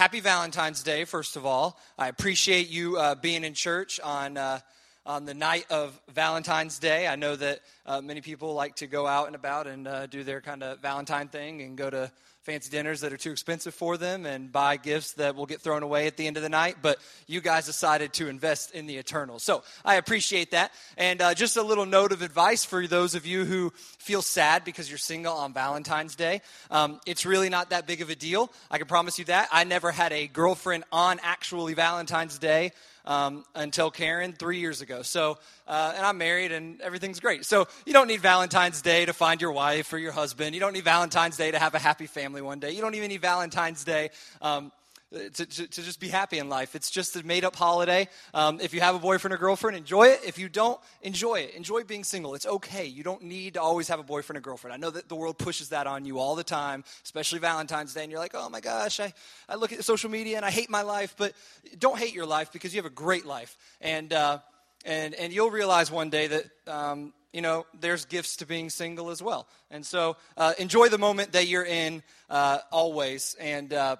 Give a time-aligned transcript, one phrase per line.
[0.00, 1.78] happy Valentine's Day, first of all.
[1.98, 4.60] I appreciate you uh, being in church on, uh,
[5.04, 7.06] on the night of Valentine's Day.
[7.06, 10.24] I know that uh, many people like to go out and about and uh, do
[10.24, 12.10] their kind of Valentine thing and go to
[12.42, 15.82] fancy dinners that are too expensive for them and buy gifts that will get thrown
[15.82, 16.76] away at the end of the night.
[16.80, 19.38] But you guys decided to invest in the eternal.
[19.38, 20.72] So I appreciate that.
[20.96, 24.64] And uh, just a little note of advice for those of you who feel sad
[24.64, 26.40] because you're single on Valentine's Day.
[26.70, 28.50] Um, it's really not that big of a deal.
[28.70, 29.48] I can promise you that.
[29.52, 32.72] I never had a girlfriend on actually Valentine's Day
[33.04, 35.02] um, until Karen three years ago.
[35.02, 37.44] So, uh, and I'm married and everything's great.
[37.44, 40.54] So, you don't need Valentine's Day to find your wife or your husband.
[40.54, 42.70] You don't need Valentine's Day to have a happy family one day.
[42.70, 44.70] You don't even need Valentine's Day um,
[45.12, 46.76] to, to, to, just be happy in life.
[46.76, 48.08] It's just a made up holiday.
[48.32, 50.20] Um, if you have a boyfriend or girlfriend, enjoy it.
[50.24, 51.54] If you don't, enjoy it.
[51.54, 52.34] Enjoy being single.
[52.34, 52.86] It's okay.
[52.86, 54.72] You don't need to always have a boyfriend or girlfriend.
[54.72, 58.02] I know that the world pushes that on you all the time, especially Valentine's Day,
[58.02, 59.12] and you're like, oh my gosh, I,
[59.48, 61.14] I look at social media and I hate my life.
[61.18, 61.32] But
[61.78, 63.56] don't hate your life because you have a great life.
[63.80, 64.38] And, uh,
[64.84, 66.44] and, and you'll realize one day that.
[66.68, 69.46] Um, you know, there's gifts to being single as well.
[69.70, 73.36] And so uh, enjoy the moment that you're in uh, always.
[73.38, 73.96] And uh,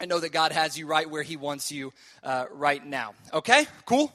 [0.00, 1.92] I know that God has you right where He wants you
[2.22, 3.14] uh, right now.
[3.32, 3.66] Okay?
[3.84, 4.12] Cool?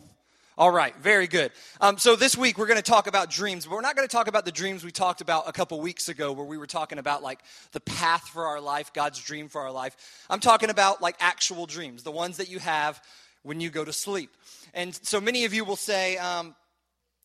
[0.57, 1.51] All right, very good.
[1.79, 4.11] Um, so this week we're going to talk about dreams, but we're not going to
[4.11, 6.97] talk about the dreams we talked about a couple weeks ago, where we were talking
[6.97, 7.41] about like
[7.73, 9.95] the path for our life, God's dream for our life.
[10.31, 12.99] I'm talking about like actual dreams, the ones that you have
[13.43, 14.31] when you go to sleep.
[14.73, 16.55] And so many of you will say, um,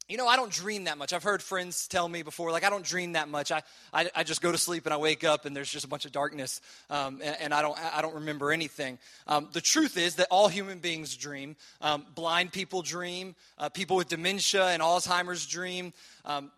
[0.09, 1.13] you know, I don't dream that much.
[1.13, 3.53] I've heard friends tell me before, like, I don't dream that much.
[3.53, 5.89] I, I, I just go to sleep and I wake up and there's just a
[5.89, 8.99] bunch of darkness um, and, and, I, don't, I don't remember anything.
[9.27, 11.57] Um, the truth is that all human beings dream.
[11.81, 15.93] Um, blind people dream, uh, people with dementia and Alzheimer's dream.
[16.25, 16.51] Um,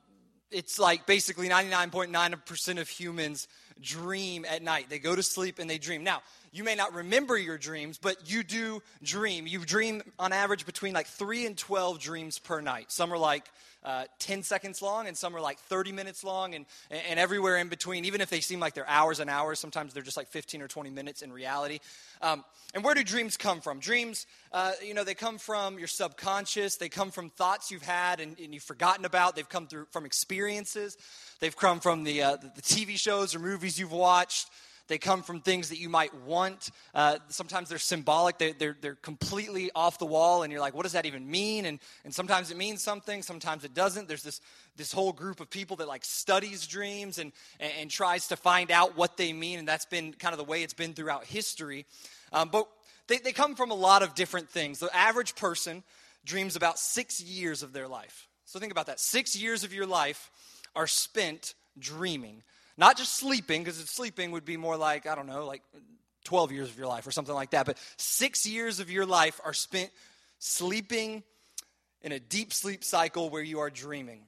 [0.50, 3.46] it's like basically 99.9% of humans
[3.80, 4.86] dream at night.
[4.88, 6.02] They go to sleep and they dream.
[6.04, 6.22] Now,
[6.54, 9.48] you may not remember your dreams, but you do dream.
[9.48, 12.92] You dream on average between like 3 and 12 dreams per night.
[12.92, 13.44] Some are like
[13.84, 17.68] uh, 10 seconds long, and some are like 30 minutes long, and, and everywhere in
[17.68, 18.04] between.
[18.04, 20.68] Even if they seem like they're hours and hours, sometimes they're just like 15 or
[20.68, 21.80] 20 minutes in reality.
[22.22, 23.80] Um, and where do dreams come from?
[23.80, 28.20] Dreams, uh, you know, they come from your subconscious, they come from thoughts you've had
[28.20, 30.96] and, and you've forgotten about, they've come through from experiences,
[31.40, 34.48] they've come from the, uh, the TV shows or movies you've watched.
[34.86, 36.70] They come from things that you might want.
[36.94, 40.82] Uh, sometimes they're symbolic, they're, they're, they're, completely off the wall, and you're like, what
[40.82, 41.64] does that even mean?
[41.64, 44.08] And, and sometimes it means something, sometimes it doesn't.
[44.08, 44.40] There's this,
[44.76, 48.70] this whole group of people that like studies dreams and, and, and tries to find
[48.70, 51.86] out what they mean, and that's been kind of the way it's been throughout history.
[52.32, 52.68] Um, but
[53.06, 54.80] they, they come from a lot of different things.
[54.80, 55.82] The average person
[56.24, 58.28] dreams about six years of their life.
[58.44, 59.00] So think about that.
[59.00, 60.30] Six years of your life
[60.76, 62.42] are spent dreaming.
[62.76, 65.62] Not just sleeping, because sleeping would be more like, I don't know, like
[66.24, 67.66] 12 years of your life or something like that.
[67.66, 69.90] But six years of your life are spent
[70.38, 71.22] sleeping
[72.02, 74.22] in a deep sleep cycle where you are dreaming.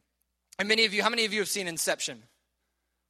[0.58, 2.22] And many of you, how many of you have seen Inception?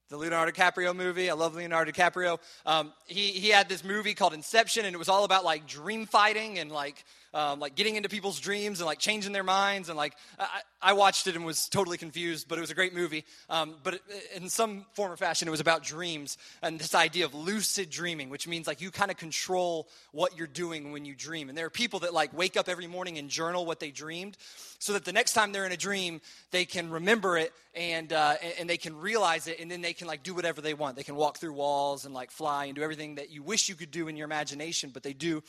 [0.09, 1.31] The Leonardo DiCaprio movie.
[1.31, 2.39] I love Leonardo DiCaprio.
[2.65, 6.07] Um, he, he had this movie called Inception, and it was all about like dream
[6.07, 7.05] fighting and like
[7.37, 9.91] um, like getting into people's dreams and like changing their minds.
[9.91, 12.95] And like, I, I watched it and was totally confused, but it was a great
[12.95, 13.27] movie.
[13.51, 14.03] Um, but it,
[14.35, 18.31] in some form or fashion, it was about dreams and this idea of lucid dreaming,
[18.31, 21.51] which means like you kind of control what you're doing when you dream.
[21.51, 24.39] And there are people that like wake up every morning and journal what they dreamed
[24.79, 26.23] so that the next time they're in a dream,
[26.53, 30.07] they can remember it and, uh, and they can realize it and then they can
[30.07, 30.97] like do whatever they want.
[30.97, 33.75] They can walk through walls and like fly and do everything that you wish you
[33.75, 35.43] could do in your imagination, but they do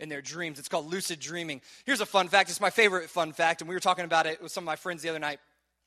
[0.00, 0.58] in their dreams.
[0.58, 1.60] It's called lucid dreaming.
[1.84, 2.50] Here's a fun fact.
[2.50, 4.76] It's my favorite fun fact, and we were talking about it with some of my
[4.76, 5.38] friends the other night.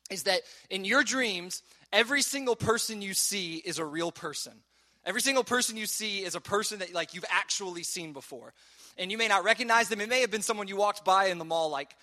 [0.10, 4.54] Is that in your dreams, every single person you see is a real person.
[5.06, 8.54] Every single person you see is a person that like you've actually seen before.
[8.98, 10.00] And you may not recognize them.
[10.02, 11.96] It may have been someone you walked by in the mall like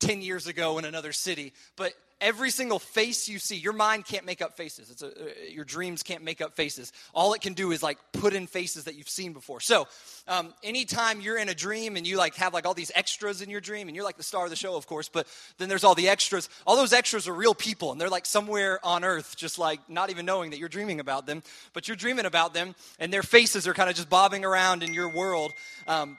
[0.00, 4.24] 10 years ago in another city, but every single face you see, your mind can't
[4.24, 4.90] make up faces.
[4.90, 6.92] It's a, uh, your dreams can't make up faces.
[7.14, 9.60] All it can do is like put in faces that you've seen before.
[9.60, 9.86] So,
[10.26, 13.50] um, anytime you're in a dream and you like have like all these extras in
[13.50, 15.26] your dream, and you're like the star of the show, of course, but
[15.58, 16.48] then there's all the extras.
[16.66, 20.10] All those extras are real people, and they're like somewhere on earth, just like not
[20.10, 21.42] even knowing that you're dreaming about them,
[21.72, 24.92] but you're dreaming about them, and their faces are kind of just bobbing around in
[24.94, 25.52] your world.
[25.86, 26.18] Um,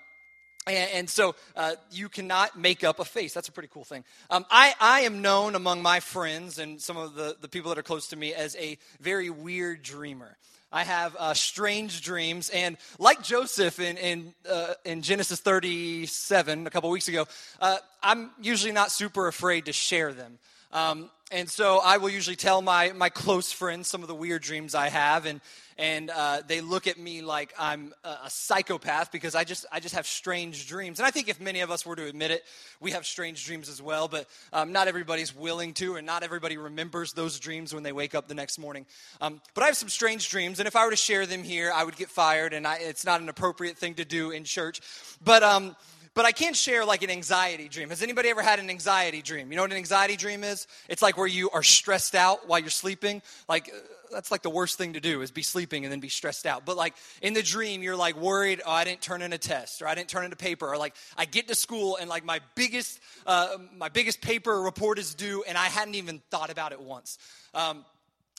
[0.71, 3.33] and, and so uh, you cannot make up a face.
[3.33, 4.03] That's a pretty cool thing.
[4.29, 7.77] Um, I, I am known among my friends and some of the, the people that
[7.77, 10.37] are close to me as a very weird dreamer.
[10.71, 16.69] I have uh, strange dreams, and like Joseph in in, uh, in Genesis 37 a
[16.69, 17.25] couple weeks ago,
[17.59, 20.37] uh, I'm usually not super afraid to share them.
[20.71, 24.41] Um, and so I will usually tell my, my close friends some of the weird
[24.41, 25.41] dreams I have, and,
[25.79, 29.95] and uh, they look at me like I'm a, psychopath because I just, I just
[29.95, 30.99] have strange dreams.
[30.99, 32.43] And I think if many of us were to admit it,
[32.81, 36.57] we have strange dreams as well, but um, not everybody's willing to, and not everybody
[36.57, 38.85] remembers those dreams when they wake up the next morning.
[39.21, 41.71] Um, but I have some strange dreams, and if I were to share them here,
[41.73, 44.81] I would get fired, and I, it's not an appropriate thing to do in church.
[45.23, 45.77] But um,
[46.13, 47.89] but I can't share like an anxiety dream.
[47.89, 49.51] Has anybody ever had an anxiety dream?
[49.51, 50.67] You know what an anxiety dream is?
[50.89, 53.21] It's like where you are stressed out while you're sleeping.
[53.47, 53.71] Like,
[54.11, 56.65] that's like the worst thing to do is be sleeping and then be stressed out.
[56.65, 59.81] But like in the dream, you're like worried, oh, I didn't turn in a test
[59.81, 62.25] or I didn't turn in a paper or like I get to school and like
[62.25, 66.71] my biggest, uh, my biggest paper report is due and I hadn't even thought about
[66.71, 67.17] it once.
[67.53, 67.85] Um,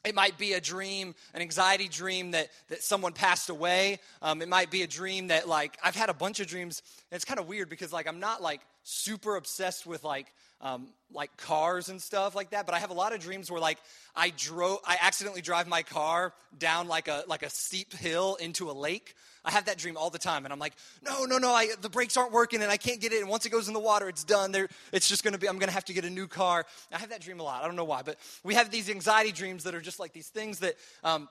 [0.05, 3.99] it might be a dream, an anxiety dream that, that someone passed away.
[4.22, 6.82] Um, it might be a dream that, like, I've had a bunch of dreams.
[7.11, 10.88] And it's kind of weird because, like, I'm not, like, super obsessed with, like, um,
[11.12, 12.66] like cars and stuff like that.
[12.66, 13.78] But I have a lot of dreams where, like,
[14.14, 18.70] I drove, I accidentally drive my car down, like, a, like a steep hill into
[18.70, 19.14] a lake.
[19.44, 21.88] I have that dream all the time, and I'm like, no, no, no, I, the
[21.88, 23.20] brakes aren't working, and I can't get it.
[23.20, 24.52] And once it goes in the water, it's done.
[24.52, 25.48] There, it's just to be.
[25.48, 26.66] I'm to have to get a new car.
[26.92, 27.62] I have that dream a lot.
[27.62, 30.28] I don't know why, but we have these anxiety dreams that are just like these
[30.28, 30.74] things that.
[31.02, 31.28] Um,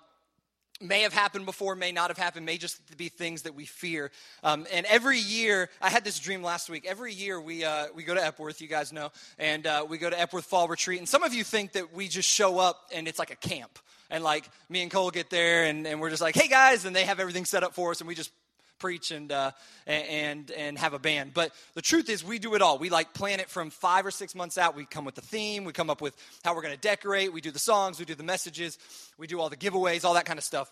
[0.82, 4.12] may have happened before, may not have happened, may just be things that we fear.
[4.44, 6.86] Um, and every year, I had this dream last week.
[6.88, 10.10] Every year we, uh, we go to Epworth, you guys know, and uh, we go
[10.10, 11.00] to Epworth Fall Retreat.
[11.00, 13.80] And some of you think that we just show up and it's like a camp
[14.10, 16.96] and like me and Cole get there and, and we're just like, hey guys, and
[16.96, 18.32] they have everything set up for us and we just
[18.80, 19.52] preach and, uh,
[19.86, 21.34] and, and have a band.
[21.34, 22.78] But the truth is, we do it all.
[22.78, 24.76] We like plan it from five or six months out.
[24.76, 27.42] We come with the theme, we come up with how we're going to decorate, we
[27.42, 28.78] do the songs, we do the messages,
[29.18, 30.72] we do all the giveaways, all that kind of stuff.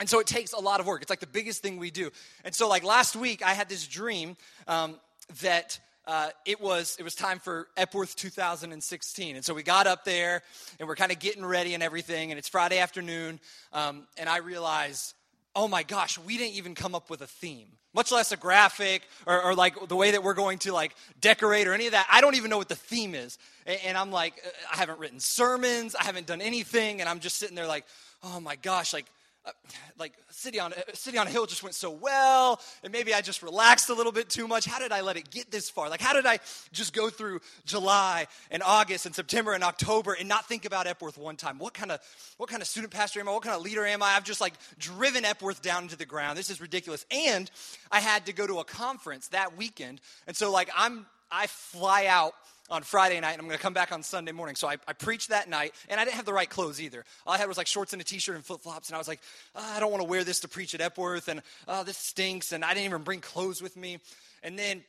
[0.00, 1.02] And so it takes a lot of work.
[1.02, 2.10] It's like the biggest thing we do.
[2.44, 4.36] And so, like last week, I had this dream
[4.66, 4.96] um,
[5.42, 10.04] that uh, it was it was time for Epworth 2016, and so we got up
[10.04, 10.42] there
[10.80, 13.38] and we're kind of getting ready and everything, and it's Friday afternoon,
[13.72, 15.14] um, and I realized,
[15.54, 19.02] oh my gosh, we didn't even come up with a theme, much less a graphic
[19.26, 22.06] or, or like the way that we're going to like decorate or any of that.
[22.10, 24.98] I don't even know what the theme is, and, and I'm like, uh, I haven't
[24.98, 27.84] written sermons, I haven't done anything, and I'm just sitting there like,
[28.22, 29.06] oh my gosh, like
[29.44, 29.50] uh,
[29.98, 33.42] like city on city on a hill just went so well and maybe i just
[33.42, 34.64] relaxed a little bit too much.
[34.66, 35.88] How did i let it get this far?
[35.88, 36.38] Like how did i
[36.72, 41.18] just go through july and august and september and october and not think about epworth
[41.18, 41.58] one time?
[41.58, 42.00] What kind of
[42.36, 43.32] what kind of student pastor am i?
[43.32, 44.14] What kind of leader am i?
[44.14, 46.38] I've just like driven epworth down into the ground.
[46.38, 47.04] This is ridiculous.
[47.10, 47.50] And
[47.90, 50.00] i had to go to a conference that weekend.
[50.26, 52.34] And so like i'm i fly out
[52.72, 54.56] on Friday night, and I'm going to come back on Sunday morning.
[54.56, 57.04] So I, I, preached that night, and I didn't have the right clothes either.
[57.26, 59.20] All I had was like shorts and a t-shirt and flip-flops, and I was like,
[59.54, 62.52] oh, I don't want to wear this to preach at Epworth, and oh, this stinks,
[62.52, 63.98] and I didn't even bring clothes with me.
[64.42, 64.82] And then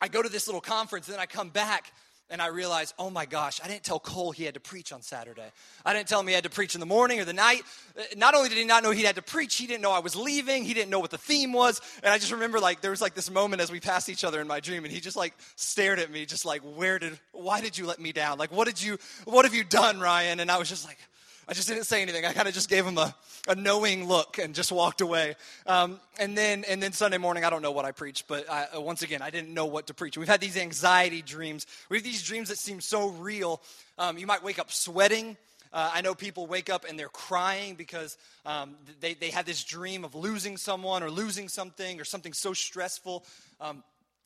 [0.00, 1.92] I go to this little conference, and then I come back,
[2.32, 5.02] and I realized, oh my gosh, I didn't tell Cole he had to preach on
[5.02, 5.52] Saturday.
[5.84, 7.62] I didn't tell him he had to preach in the morning or the night.
[7.96, 9.98] Uh, not only did he not know he had to preach, he didn't know I
[9.98, 10.64] was leaving.
[10.64, 11.82] He didn't know what the theme was.
[12.02, 14.40] And I just remember like there was like this moment as we passed each other
[14.40, 17.60] in my dream, and he just like stared at me, just like, where did, why
[17.60, 18.38] did you let me down?
[18.38, 20.40] Like, what did you, what have you done, Ryan?
[20.40, 20.98] And I was just like,
[21.48, 22.24] I just didn't say anything.
[22.24, 23.14] I kind of just gave him a,
[23.48, 25.34] a knowing look and just walked away.
[25.66, 28.66] Um, and then and then Sunday morning, I don't know what I preached, but I,
[28.76, 30.16] uh, once again, I didn't know what to preach.
[30.16, 31.66] We've had these anxiety dreams.
[31.88, 33.60] We have these dreams that seem so real.
[33.98, 35.36] Um, you might wake up sweating.
[35.72, 39.64] Uh, I know people wake up and they're crying because um, they, they had this
[39.64, 43.24] dream of losing someone or losing something or something so stressful.
[43.60, 43.82] Um,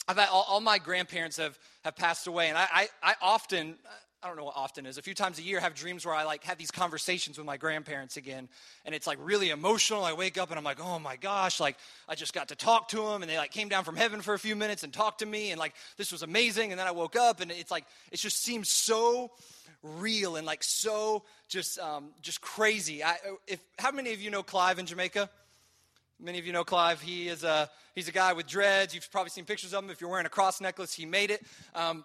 [0.08, 3.76] I've had, all, all, my grandparents have, have passed away, and I, I, I often,
[4.22, 4.98] I don't know what often is.
[4.98, 7.46] A few times a year, I have dreams where I like have these conversations with
[7.46, 8.48] my grandparents again,
[8.84, 10.04] and it's like really emotional.
[10.04, 11.76] I wake up and I'm like, oh my gosh, like
[12.08, 14.34] I just got to talk to them, and they like came down from heaven for
[14.34, 16.72] a few minutes and talked to me, and like this was amazing.
[16.72, 19.30] And then I woke up, and it's like it just seems so
[19.82, 23.04] real and like so just um, just crazy.
[23.04, 25.28] I, if how many of you know Clive in Jamaica?
[26.18, 27.02] Many of you know Clive.
[27.02, 28.94] He is a he's a guy with dreads.
[28.94, 29.90] You've probably seen pictures of him.
[29.90, 31.44] If you're wearing a cross necklace, he made it.
[31.74, 32.04] Um,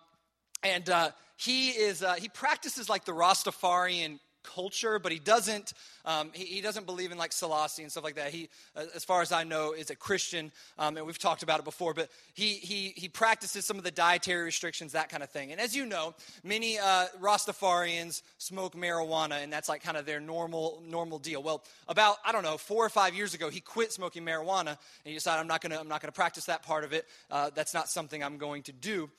[0.63, 6.32] and uh, he is uh, he practices like the Rastafarian culture, but he doesn't um,
[6.34, 8.32] he, he, doesn't believe in like Selassie and stuff like that.
[8.32, 11.60] He, uh, as far as I know, is a Christian, um, and we've talked about
[11.60, 11.94] it before.
[11.94, 15.51] But he he he practices some of the dietary restrictions, that kind of thing.
[15.51, 20.20] And as you know, many uh, Rastafarians smoke marijuana, and that's like kind of their
[20.20, 21.44] normal normal deal.
[21.44, 24.77] Well, about I don't know four or five years ago, he quit smoking marijuana, and
[25.06, 27.06] he decided I'm not gonna I'm not gonna practice that part of it.
[27.30, 29.10] Uh, that's not something I'm going to do.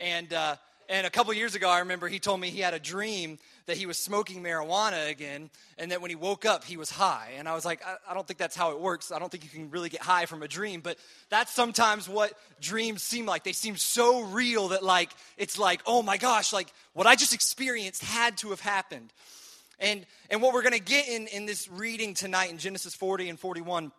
[0.00, 0.56] And uh,
[0.88, 3.76] and a couple years ago, I remember he told me he had a dream that
[3.76, 7.32] he was smoking marijuana again, and that when he woke up, he was high.
[7.36, 9.12] And I was like, I, I, don't think that's how it works.
[9.12, 10.80] I don't think you can really get high from a dream.
[10.80, 10.98] But
[11.30, 13.44] that's sometimes what dreams seem like.
[13.44, 17.34] They seem so real that, like, it's like, oh my gosh, like what I just
[17.34, 19.12] experienced had to have happened.
[19.78, 23.28] And, and what we're going to get in, in this reading tonight in Genesis 40
[23.28, 23.90] and 41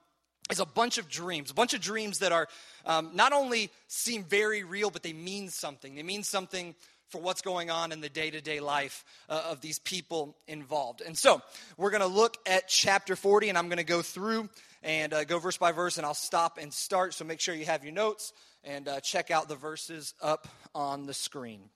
[0.51, 2.47] is a bunch of dreams, a bunch of dreams that are
[2.85, 5.95] um, not only seem very real, but they mean something.
[5.95, 6.75] They mean something
[7.09, 11.01] for what's going on in the day to day life uh, of these people involved.
[11.01, 11.41] And so
[11.77, 14.50] we're going to look at chapter 40, and I'm going to go through
[14.81, 17.13] and uh, go verse by verse, and I'll stop and start.
[17.13, 18.33] So make sure you have your notes
[18.63, 21.69] and uh, check out the verses up on the screen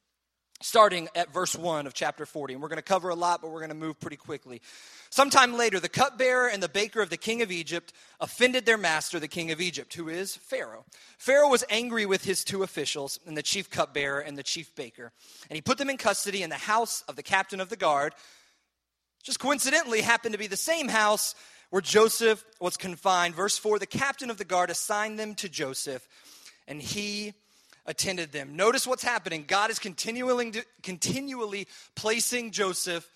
[0.61, 2.53] starting at verse 1 of chapter 40.
[2.53, 4.61] And we're going to cover a lot, but we're going to move pretty quickly.
[5.09, 9.19] Sometime later, the cupbearer and the baker of the king of Egypt offended their master,
[9.19, 10.85] the king of Egypt, who is Pharaoh.
[11.17, 15.11] Pharaoh was angry with his two officials, and the chief cupbearer and the chief baker.
[15.49, 18.13] And he put them in custody in the house of the captain of the guard.
[19.23, 21.35] Just coincidentally, happened to be the same house
[21.69, 23.35] where Joseph was confined.
[23.35, 26.07] Verse 4 the captain of the guard assigned them to Joseph,
[26.67, 27.33] and he
[27.87, 28.55] attended them.
[28.55, 29.45] Notice what's happening.
[29.47, 30.51] God is continually,
[30.83, 33.09] continually placing Joseph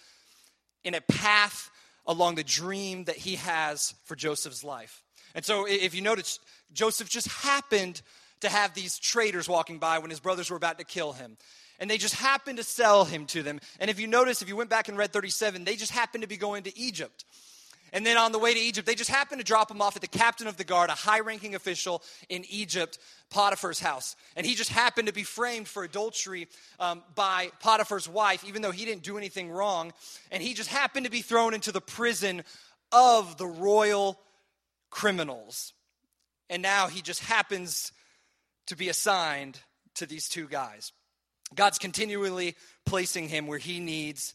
[0.83, 1.69] in a path
[2.07, 5.03] along the dream that he has for Joseph's life.
[5.35, 6.39] And so, if you notice,
[6.73, 8.01] Joseph just happened
[8.41, 11.37] to have these traders walking by when his brothers were about to kill him.
[11.79, 13.59] And they just happened to sell him to them.
[13.79, 16.27] And if you notice, if you went back and read 37, they just happened to
[16.27, 17.25] be going to Egypt.
[17.93, 20.01] And then on the way to Egypt, they just happened to drop him off at
[20.01, 22.97] the captain of the guard, a high ranking official in Egypt,
[23.29, 24.15] Potiphar's house.
[24.35, 26.47] And he just happened to be framed for adultery
[26.79, 29.91] um, by Potiphar's wife, even though he didn't do anything wrong.
[30.31, 32.43] And he just happened to be thrown into the prison
[32.93, 34.17] of the royal
[34.89, 35.73] criminals.
[36.49, 37.91] And now he just happens
[38.67, 39.59] to be assigned
[39.95, 40.93] to these two guys.
[41.53, 42.55] God's continually
[42.85, 44.33] placing him where he needs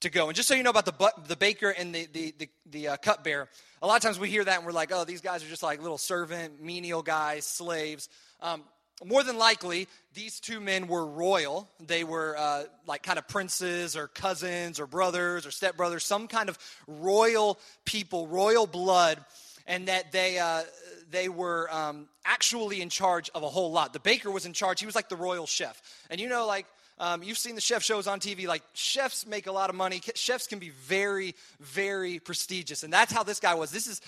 [0.00, 0.28] to go.
[0.28, 2.96] And just so you know about the, the baker and the, the, the, the uh,
[2.96, 3.48] cupbearer,
[3.82, 5.62] a lot of times we hear that and we're like, oh, these guys are just
[5.62, 8.08] like little servant, menial guys, slaves.
[8.40, 8.62] Um,
[9.04, 11.68] more than likely, these two men were royal.
[11.78, 16.48] They were uh, like kind of princes or cousins or brothers or stepbrothers, some kind
[16.48, 19.24] of royal people, royal blood,
[19.66, 20.62] and that they, uh,
[21.10, 23.92] they were um, actually in charge of a whole lot.
[23.92, 25.80] The baker was in charge, he was like the royal chef.
[26.10, 26.66] And you know, like,
[27.00, 28.46] um, you've seen the chef shows on TV.
[28.46, 30.00] Like, chefs make a lot of money.
[30.14, 32.82] Chefs can be very, very prestigious.
[32.82, 33.70] And that's how this guy was.
[33.70, 34.00] This is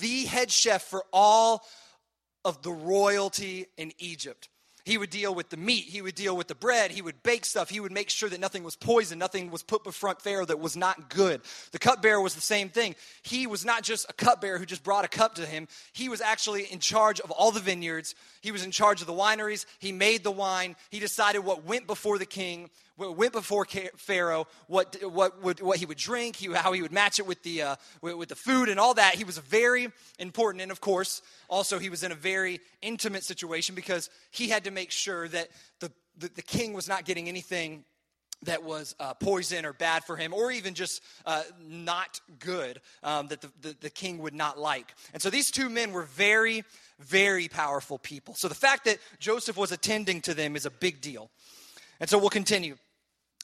[0.00, 1.64] the head chef for all
[2.44, 4.48] of the royalty in Egypt.
[4.86, 7.44] He would deal with the meat, he would deal with the bread, he would bake
[7.44, 10.60] stuff, he would make sure that nothing was poisoned, nothing was put before Pharaoh that
[10.60, 11.40] was not good.
[11.72, 12.94] The cupbearer was the same thing.
[13.24, 16.20] He was not just a cupbearer who just brought a cup to him, he was
[16.20, 19.90] actually in charge of all the vineyards, he was in charge of the wineries, he
[19.90, 25.42] made the wine, he decided what went before the king, went before Pharaoh, what, what,
[25.42, 28.36] would, what he would drink, how he would match it with the, uh, with, the
[28.36, 29.14] food and all that.
[29.14, 30.62] He was very important.
[30.62, 34.70] And of course, also he was in a very intimate situation because he had to
[34.70, 35.48] make sure that
[35.80, 37.84] the, the, the king was not getting anything
[38.42, 43.28] that was uh, poison or bad for him, or even just uh, not good um,
[43.28, 44.94] that the, the, the, king would not like.
[45.14, 46.62] And so these two men were very,
[46.98, 48.34] very powerful people.
[48.34, 51.30] So the fact that Joseph was attending to them is a big deal.
[51.98, 52.76] And so we'll continue.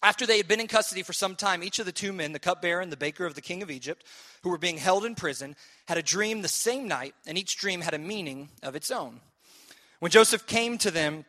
[0.02, 2.40] After they had been in custody for some time, each of the two men, the
[2.40, 4.04] cupbearer and the baker of the king of Egypt,
[4.42, 5.54] who were being held in prison,
[5.86, 9.20] had a dream the same night, and each dream had a meaning of its own.
[10.00, 11.24] When Joseph came to them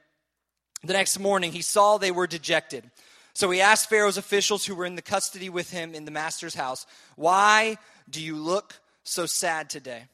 [0.83, 2.89] the next morning, he saw they were dejected.
[3.35, 6.55] So he asked Pharaoh's officials who were in the custody with him in the master's
[6.55, 7.77] house, Why
[8.09, 10.05] do you look so sad today?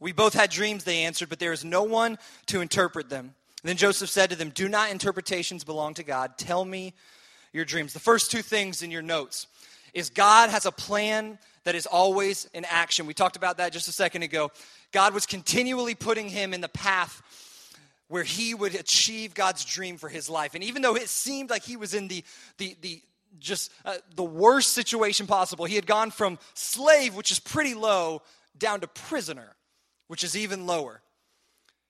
[0.00, 3.34] We both had dreams, they answered, but there is no one to interpret them.
[3.62, 6.38] Then Joseph said to them, Do not interpretations belong to God?
[6.38, 6.94] Tell me
[7.52, 7.92] your dreams.
[7.92, 9.46] The first two things in your notes
[9.94, 13.06] is God has a plan that is always in action.
[13.06, 14.50] We talked about that just a second ago.
[14.92, 17.22] God was continually putting him in the path
[18.08, 20.54] where he would achieve God's dream for his life.
[20.54, 22.24] And even though it seemed like he was in the,
[22.56, 23.02] the, the
[23.38, 28.22] just uh, the worst situation possible, he had gone from slave, which is pretty low,
[28.56, 29.54] down to prisoner,
[30.06, 31.02] which is even lower.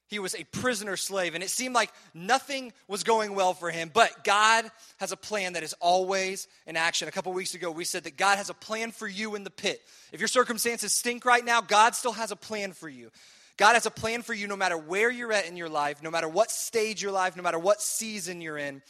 [0.09, 3.91] He was a prisoner slave, and it seemed like nothing was going well for him.
[3.93, 4.65] But God
[4.99, 7.09] has a plan that is always in action.
[7.09, 9.50] A couple weeks ago, we said that God has a plan for you in the
[9.50, 9.83] pit.
[10.11, 13.11] If your circumstances stink right now, God still has a plan for you.
[13.59, 16.11] God has a plan for you no matter where you're at in your life, no
[16.11, 18.81] matter what stage your life, no matter what season you're in.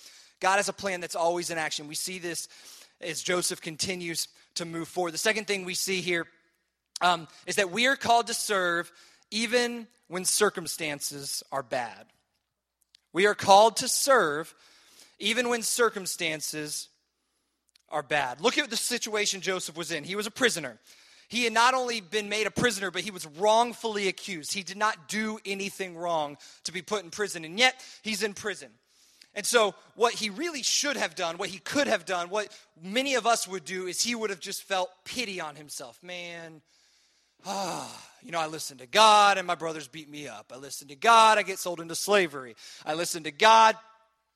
[0.40, 1.88] God has a plan that's always in action.
[1.88, 2.48] We see this
[3.00, 5.14] as Joseph continues to move forward.
[5.14, 6.26] The second thing we see here
[7.00, 8.92] um, is that we are called to serve
[9.30, 12.06] even when circumstances are bad.
[13.12, 14.54] We are called to serve
[15.18, 16.88] even when circumstances
[17.88, 18.40] are bad.
[18.40, 20.04] Look at the situation Joseph was in.
[20.04, 20.78] He was a prisoner.
[21.28, 24.52] He had not only been made a prisoner, but he was wrongfully accused.
[24.54, 28.32] He did not do anything wrong to be put in prison, and yet he's in
[28.32, 28.70] prison.
[29.34, 32.48] And so, what he really should have done, what he could have done, what
[32.82, 36.02] many of us would do, is he would have just felt pity on himself.
[36.02, 36.62] Man,
[37.46, 40.52] ah, you know, I listen to God and my brothers beat me up.
[40.54, 42.56] I listen to God, I get sold into slavery.
[42.84, 43.76] I listen to God,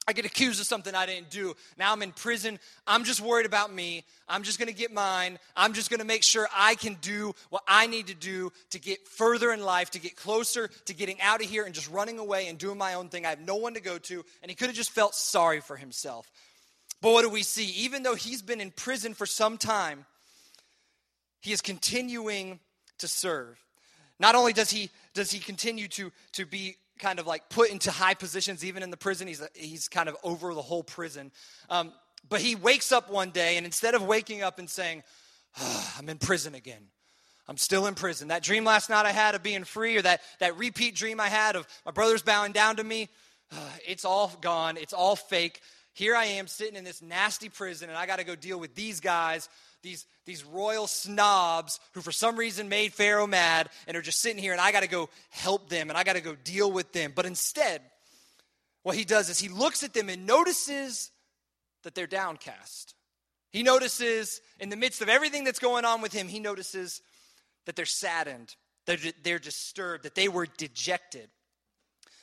[0.06, 1.54] I get accused of something I didn't do.
[1.78, 2.58] Now I'm in prison.
[2.88, 4.04] I'm just worried about me.
[4.28, 5.38] I'm just going to get mine.
[5.56, 8.80] I'm just going to make sure I can do what I need to do to
[8.80, 12.18] get further in life, to get closer to getting out of here and just running
[12.18, 13.24] away and doing my own thing.
[13.24, 14.24] I have no one to go to.
[14.42, 16.28] And he could have just felt sorry for himself.
[17.00, 17.66] But what do we see?
[17.84, 20.04] Even though he's been in prison for some time,
[21.40, 22.58] he is continuing
[22.98, 23.58] to serve.
[24.18, 27.90] Not only does he does he continue to, to be kind of like put into
[27.90, 29.26] high positions, even in the prison.
[29.26, 31.32] He's, he's kind of over the whole prison.
[31.68, 31.92] Um,
[32.28, 35.02] but he wakes up one day, and instead of waking up and saying,
[35.60, 36.84] oh, I'm in prison again,
[37.48, 38.28] I'm still in prison.
[38.28, 41.28] That dream last night I had of being free, or that, that repeat dream I
[41.28, 43.08] had of my brothers bowing down to me,
[43.50, 43.56] uh,
[43.86, 44.76] it's all gone.
[44.76, 45.60] It's all fake.
[45.92, 48.74] Here I am sitting in this nasty prison, and I got to go deal with
[48.74, 49.48] these guys
[49.82, 54.42] these, these royal snobs who for some reason made Pharaoh mad and are just sitting
[54.42, 56.92] here and I got to go help them and I got to go deal with
[56.92, 57.12] them.
[57.14, 57.82] But instead,
[58.82, 61.10] what he does is he looks at them and notices
[61.82, 62.94] that they're downcast.
[63.50, 67.02] He notices, in the midst of everything that's going on with him, he notices
[67.66, 68.54] that they're saddened,
[68.86, 71.28] that they're, they're disturbed, that they were dejected.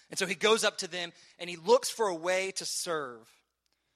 [0.09, 3.19] And so he goes up to them and he looks for a way to serve.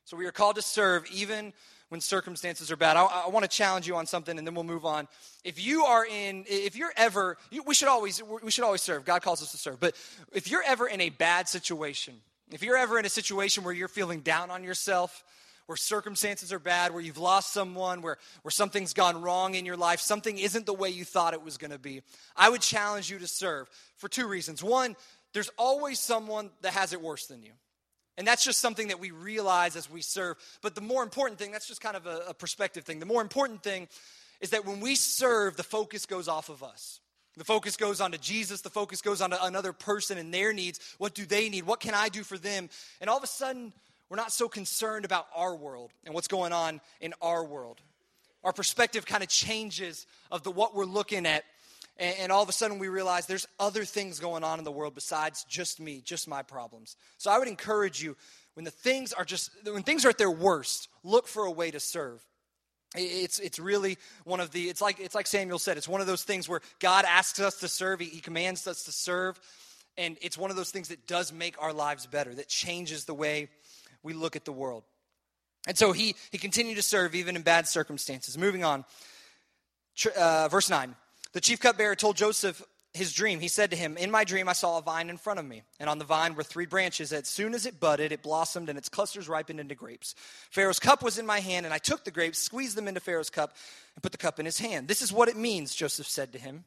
[0.06, 1.54] So we are called to serve even
[1.94, 2.98] when circumstances are bad.
[2.98, 5.08] I, I want to challenge you on something, and then we'll move on.
[5.44, 9.06] If you are in, if you're ever, you, we should always, we should always serve.
[9.06, 9.80] God calls us to serve.
[9.80, 9.96] But
[10.34, 12.16] if you're ever in a bad situation,
[12.52, 15.24] if you're ever in a situation where you're feeling down on yourself,
[15.68, 19.78] where circumstances are bad, where you've lost someone, where, where something's gone wrong in your
[19.78, 22.02] life, something isn't the way you thought it was going to be,
[22.36, 24.64] I would challenge you to serve for two reasons.
[24.64, 24.96] One,
[25.34, 27.52] there's always someone that has it worse than you.
[28.18, 30.38] And that's just something that we realize as we serve.
[30.62, 33.00] But the more important thing, that's just kind of a, a, perspective thing.
[33.00, 33.88] The more important thing
[34.40, 37.00] is that when we serve, the focus goes off of us.
[37.38, 38.62] The focus goes on to Jesus.
[38.62, 40.80] The focus goes on to another person and their needs.
[41.00, 41.66] What do they need?
[41.66, 42.70] What can I do for them?
[43.02, 43.74] And all of a sudden,
[44.10, 47.82] we're not so concerned about our world and what's going on in our world.
[48.44, 51.46] Our perspective kind of changes of the what we're looking at
[51.98, 54.72] and, and, all of a sudden, we realize there's other things going on in the
[54.72, 56.96] world besides just me, just my problems.
[57.18, 58.16] So I would encourage you
[58.56, 61.72] when the things are just when things are at their worst, look for a way
[61.72, 62.26] to serve.
[62.96, 66.08] It's, it's really one of the, it's like, it's like Samuel said, it's one of
[66.08, 69.40] those things where God asks us to serve, he, he commands us to serve,
[69.98, 73.14] and it's one of those things that does make our lives better, that changes the
[73.14, 73.50] way
[74.04, 74.84] we look at the world.
[75.68, 78.38] And so he, he continued to serve even in bad circumstances.
[78.38, 78.86] Moving on,
[80.16, 80.96] uh, verse 9.
[81.34, 83.40] The chief cupbearer told Joseph his dream.
[83.40, 85.64] He said to him, In my dream, I saw a vine in front of me,
[85.80, 87.12] and on the vine were three branches.
[87.12, 90.14] As soon as it budded, it blossomed, and its clusters ripened into grapes.
[90.52, 93.32] Pharaoh's cup was in my hand, and I took the grapes, squeezed them into Pharaoh's
[93.32, 93.56] cup,
[93.96, 94.88] and put the cup in his hand.
[94.88, 96.66] This is what it means, Joseph said to him.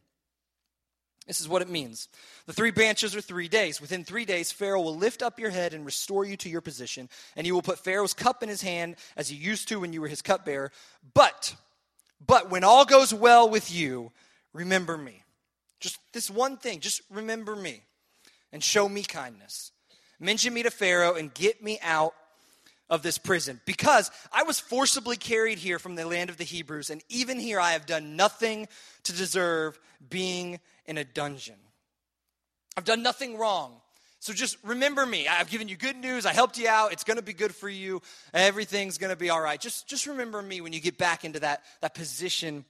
[1.28, 2.08] This is what it means.
[2.46, 3.80] The three branches are three days.
[3.80, 7.08] Within three days, Pharaoh will lift up your head and restore you to your position,
[7.36, 10.00] and he will put Pharaoh's cup in his hand as he used to when you
[10.00, 10.72] were his cupbearer.
[11.14, 11.54] But,
[12.24, 14.12] but when all goes well with you,
[14.56, 15.22] remember me.
[15.80, 17.82] Just this one thing, just remember me
[18.52, 19.72] and show me kindness.
[20.18, 22.14] Mention me to Pharaoh and get me out
[22.88, 26.90] of this prison because I was forcibly carried here from the land of the Hebrews,
[26.90, 28.68] and even here I have done nothing
[29.02, 31.56] to deserve being in a dungeon.
[32.76, 33.80] I've done nothing wrong.
[34.20, 35.28] So just remember me.
[35.28, 36.26] I've given you good news.
[36.26, 36.92] I helped you out.
[36.92, 38.02] It's going to be good for you.
[38.34, 39.60] Everything's going to be all right.
[39.60, 42.64] Just, just remember me when you get back into that, that position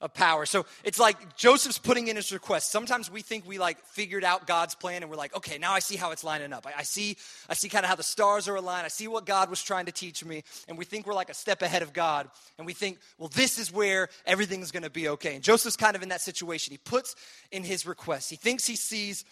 [0.00, 0.46] of power.
[0.46, 2.70] So it's like Joseph's putting in his request.
[2.70, 5.80] Sometimes we think we like figured out God's plan and we're like, okay, now I
[5.80, 6.66] see how it's lining up.
[6.66, 7.16] I, I see,
[7.48, 8.84] I see kind of how the stars are aligned.
[8.84, 10.42] I see what God was trying to teach me.
[10.68, 12.28] And we think we're like a step ahead of God.
[12.56, 15.34] And we think, well, this is where everything's going to be okay.
[15.34, 16.72] And Joseph's kind of in that situation.
[16.72, 17.14] He puts
[17.50, 18.30] in his request.
[18.30, 19.24] He thinks he sees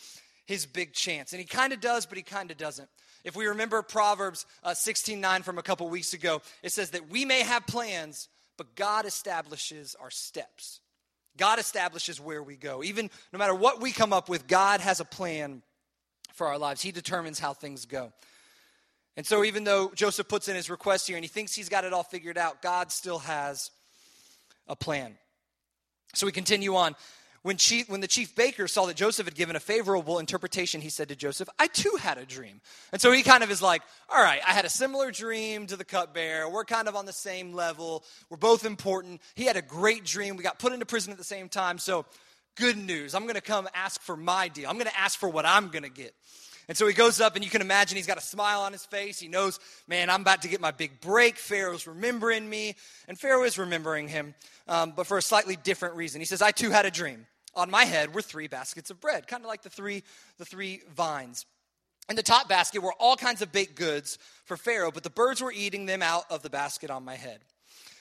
[0.47, 1.33] his big chance.
[1.33, 2.89] And he kind of does, but he kind of doesn't.
[3.25, 7.11] If we remember Proverbs uh, 16 9 from a couple weeks ago, it says that
[7.11, 8.29] we may have plans,
[8.59, 10.81] but God establishes our steps.
[11.39, 12.83] God establishes where we go.
[12.83, 15.63] Even no matter what we come up with, God has a plan
[16.35, 16.83] for our lives.
[16.83, 18.13] He determines how things go.
[19.17, 21.85] And so, even though Joseph puts in his request here and he thinks he's got
[21.85, 23.71] it all figured out, God still has
[24.67, 25.17] a plan.
[26.15, 26.95] So, we continue on.
[27.43, 30.89] When, chief, when the chief baker saw that Joseph had given a favorable interpretation, he
[30.89, 32.61] said to Joseph, I too had a dream.
[32.93, 35.77] And so he kind of is like, All right, I had a similar dream to
[35.77, 36.51] the cupbearer.
[36.51, 38.05] We're kind of on the same level.
[38.29, 39.21] We're both important.
[39.35, 40.37] He had a great dream.
[40.37, 41.79] We got put into prison at the same time.
[41.79, 42.07] So,
[42.57, 43.15] good news.
[43.15, 44.69] I'm going to come ask for my deal.
[44.69, 46.15] I'm going to ask for what I'm going to get.
[46.69, 48.85] And so he goes up, and you can imagine he's got a smile on his
[48.85, 49.19] face.
[49.19, 51.37] He knows, man, I'm about to get my big break.
[51.37, 52.77] Pharaoh's remembering me,
[53.09, 54.35] and Pharaoh is remembering him,
[54.69, 56.21] um, but for a slightly different reason.
[56.21, 57.27] He says, I too had a dream.
[57.55, 60.05] On my head were three baskets of bread, kind of like the three,
[60.37, 61.47] the three vines.
[62.11, 65.43] In the top basket were all kinds of baked goods for Pharaoh, but the birds
[65.43, 67.41] were eating them out of the basket on my head.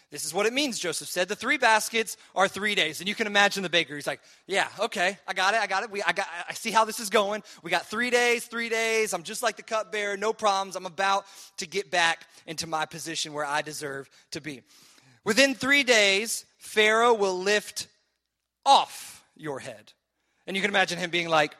[0.09, 1.27] This is what it means, Joseph said.
[1.27, 3.01] The three baskets are three days.
[3.01, 3.93] And you can imagine the baker.
[3.93, 5.91] He's like, Yeah, okay, I got it, I got it.
[5.91, 7.43] We, I, got, I see how this is going.
[7.61, 9.13] We got three days, three days.
[9.13, 10.77] I'm just like the cupbearer, no problems.
[10.77, 11.25] I'm about
[11.57, 14.61] to get back into my position where I deserve to be.
[15.25, 17.87] Within three days, Pharaoh will lift
[18.65, 19.91] off your head.
[20.45, 21.53] And you can imagine him being like,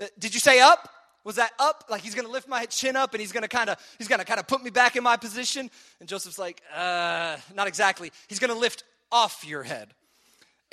[0.00, 0.88] uh, Did you say up?
[1.24, 1.84] Was that up?
[1.90, 4.40] Like he's gonna lift my chin up and he's gonna kind of he's gonna kind
[4.40, 5.70] of put me back in my position.
[6.00, 8.10] And Joseph's like, uh, not exactly.
[8.28, 9.88] He's gonna lift off your head.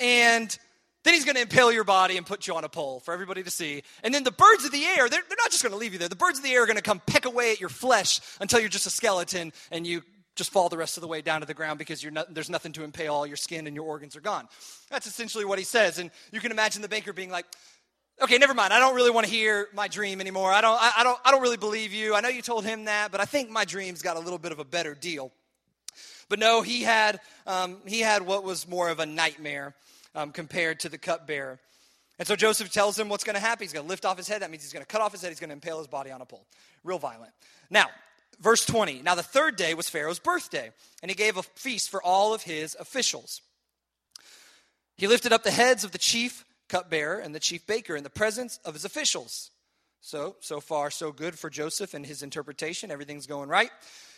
[0.00, 0.56] And
[1.04, 3.50] then he's gonna impale your body and put you on a pole for everybody to
[3.50, 3.82] see.
[4.02, 6.08] And then the birds of the air, they're, they're not just gonna leave you there.
[6.08, 8.68] The birds of the air are gonna come peck away at your flesh until you're
[8.68, 10.02] just a skeleton and you
[10.38, 12.72] just fall the rest of the way down to the ground because not, there's nothing
[12.72, 13.12] to impale.
[13.12, 14.48] All your skin and your organs are gone.
[14.88, 15.98] That's essentially what he says.
[15.98, 17.44] And you can imagine the banker being like,
[18.22, 18.72] okay, never mind.
[18.72, 20.52] I don't really want to hear my dream anymore.
[20.52, 22.14] I don't, I, I, don't, I don't really believe you.
[22.14, 24.52] I know you told him that, but I think my dream's got a little bit
[24.52, 25.32] of a better deal.
[26.28, 29.74] But no, he had, um, he had what was more of a nightmare
[30.14, 31.58] um, compared to the cupbearer.
[32.18, 33.64] And so Joseph tells him what's going to happen.
[33.64, 34.42] He's going to lift off his head.
[34.42, 35.28] That means he's going to cut off his head.
[35.28, 36.44] He's going to impale his body on a pole.
[36.82, 37.32] Real violent.
[37.70, 37.86] Now,
[38.40, 39.02] verse 20.
[39.02, 42.42] Now, the third day was Pharaoh's birthday, and he gave a feast for all of
[42.42, 43.40] his officials.
[44.96, 48.10] He lifted up the heads of the chief cupbearer and the chief baker in the
[48.10, 49.50] presence of his officials.
[50.00, 52.90] So, so far, so good for Joseph and his interpretation.
[52.90, 53.70] Everything's going right.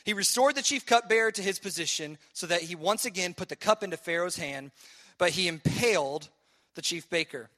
[0.04, 3.56] He restored the chief cupbearer to his position so that he once again put the
[3.56, 4.72] cup into Pharaoh's hand,
[5.18, 6.28] but he impaled
[6.74, 7.50] the chief baker,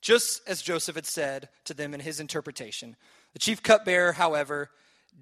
[0.00, 2.96] just as Joseph had said to them in his interpretation.
[3.32, 4.70] The chief cupbearer, however,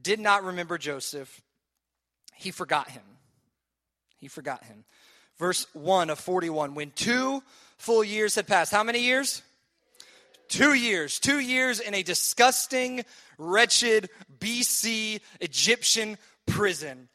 [0.02, 1.42] did not remember Joseph.
[2.35, 3.02] He forgot him.
[4.16, 4.85] He forgot him.
[5.38, 7.42] Verse 1 of 41 When two
[7.77, 8.72] full years had passed.
[8.72, 9.42] How many years?
[10.48, 11.18] Two years.
[11.18, 13.05] Two years in a disgusting,
[13.37, 17.09] wretched BC Egyptian prison.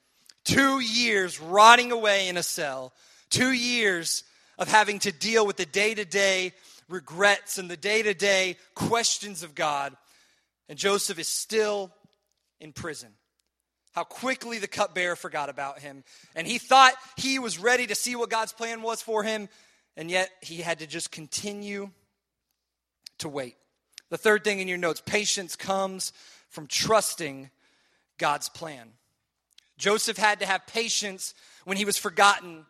[0.46, 2.94] Two years rotting away in a cell.
[3.30, 4.24] Two years
[4.58, 6.54] of having to deal with the day to day
[6.88, 9.96] regrets and the day to day questions of God.
[10.70, 11.92] And Joseph is still
[12.60, 13.10] in prison.
[13.94, 16.04] How quickly the cupbearer forgot about him.
[16.36, 19.50] And he thought he was ready to see what God's plan was for him.
[19.96, 21.92] And yet he had to just continue
[23.20, 23.56] to wait.
[24.10, 26.12] The third thing in your notes patience comes
[26.50, 27.50] from trusting
[28.18, 28.90] God's plan.
[29.78, 31.34] Joseph had to have patience
[31.66, 32.66] when he was forgotten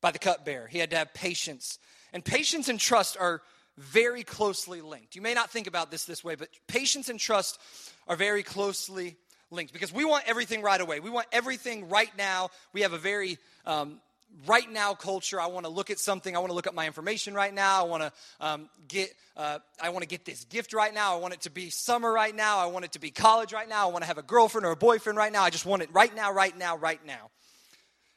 [0.00, 0.66] by the cupbearer.
[0.66, 1.78] He had to have patience.
[2.12, 3.42] And patience and trust are
[3.78, 5.14] very closely linked.
[5.14, 7.58] You may not think about this this way, but patience and trust
[8.06, 9.16] are very closely
[9.52, 11.00] linked because we want everything right away.
[11.00, 12.50] We want everything right now.
[12.72, 14.00] We have a very um,
[14.46, 15.40] right now culture.
[15.40, 16.34] I want to look at something.
[16.34, 17.84] I want to look at my information right now.
[17.84, 19.10] I want to um, get.
[19.36, 21.14] Uh, I want to get this gift right now.
[21.14, 22.58] I want it to be summer right now.
[22.58, 23.88] I want it to be college right now.
[23.88, 25.42] I want to have a girlfriend or a boyfriend right now.
[25.42, 27.30] I just want it right now, right now, right now.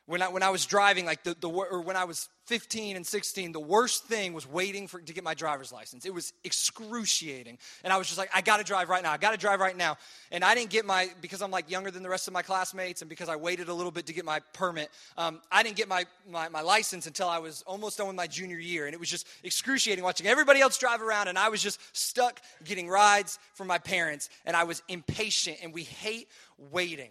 [0.08, 3.06] When I, when I was driving, like the, the or when I was 15 and
[3.06, 6.06] 16, the worst thing was waiting for to get my driver's license.
[6.06, 7.58] It was excruciating.
[7.84, 9.12] And I was just like, I gotta drive right now.
[9.12, 9.98] I gotta drive right now.
[10.32, 13.02] And I didn't get my, because I'm like younger than the rest of my classmates
[13.02, 15.88] and because I waited a little bit to get my permit, um, I didn't get
[15.88, 18.86] my, my, my license until I was almost done with my junior year.
[18.86, 22.41] And it was just excruciating watching everybody else drive around and I was just stuck
[22.63, 24.30] getting rides from my parents.
[24.46, 26.30] And I was impatient and we hate
[26.72, 27.10] waiting.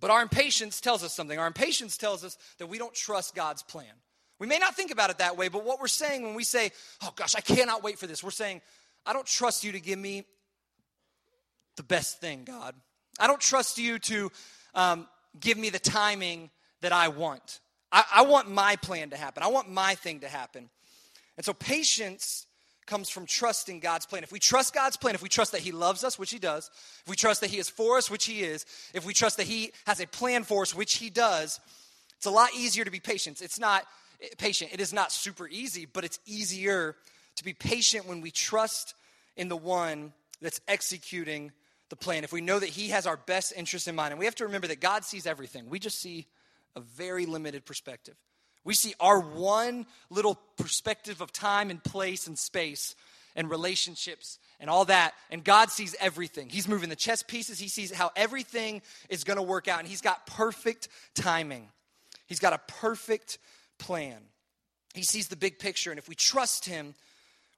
[0.00, 1.38] But our impatience tells us something.
[1.38, 3.92] Our impatience tells us that we don't trust God's plan.
[4.38, 6.70] We may not think about it that way, but what we're saying when we say,
[7.02, 8.60] oh gosh, I cannot wait for this, we're saying,
[9.04, 10.24] I don't trust you to give me
[11.76, 12.74] the best thing, God.
[13.18, 14.30] I don't trust you to
[14.74, 15.08] um,
[15.40, 16.50] give me the timing
[16.82, 17.60] that I want.
[17.90, 20.70] I, I want my plan to happen, I want my thing to happen.
[21.36, 22.46] And so patience
[22.88, 24.24] comes from trusting God's plan.
[24.24, 26.70] If we trust God's plan, if we trust that He loves us, which He does,
[27.04, 29.46] if we trust that He is for us, which He is, if we trust that
[29.46, 31.60] He has a plan for us, which He does,
[32.16, 33.40] it's a lot easier to be patient.
[33.42, 33.84] It's not
[34.20, 34.72] eh, patient.
[34.72, 36.96] It is not super easy, but it's easier
[37.36, 38.94] to be patient when we trust
[39.36, 41.52] in the one that's executing
[41.90, 42.24] the plan.
[42.24, 44.44] If we know that He has our best interest in mind, and we have to
[44.44, 46.26] remember that God sees everything, we just see
[46.74, 48.16] a very limited perspective.
[48.68, 52.94] We see our one little perspective of time and place and space
[53.34, 55.14] and relationships and all that.
[55.30, 56.50] And God sees everything.
[56.50, 59.78] He's moving the chess pieces, He sees how everything is going to work out.
[59.78, 61.70] And He's got perfect timing,
[62.26, 63.38] He's got a perfect
[63.78, 64.18] plan.
[64.92, 65.90] He sees the big picture.
[65.90, 66.94] And if we trust Him,